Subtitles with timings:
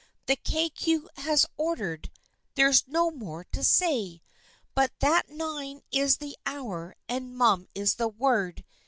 [0.25, 2.09] The Kay Cue has ordered!
[2.55, 4.23] There's no more to say.
[4.73, 8.65] But that nine is the hour and' mum' is the word.